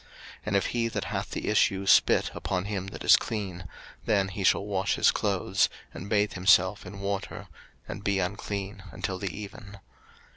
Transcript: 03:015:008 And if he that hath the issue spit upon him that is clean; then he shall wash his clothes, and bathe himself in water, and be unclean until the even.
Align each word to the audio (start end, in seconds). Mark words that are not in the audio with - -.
03:015:008 0.01 0.09
And 0.47 0.55
if 0.55 0.65
he 0.65 0.87
that 0.87 1.03
hath 1.03 1.29
the 1.29 1.47
issue 1.47 1.85
spit 1.85 2.31
upon 2.33 2.65
him 2.65 2.87
that 2.87 3.03
is 3.03 3.15
clean; 3.15 3.65
then 4.05 4.29
he 4.29 4.43
shall 4.43 4.65
wash 4.65 4.95
his 4.95 5.11
clothes, 5.11 5.69
and 5.93 6.09
bathe 6.09 6.33
himself 6.33 6.87
in 6.87 7.01
water, 7.01 7.47
and 7.87 8.03
be 8.03 8.17
unclean 8.17 8.81
until 8.91 9.19
the 9.19 9.29
even. 9.31 9.77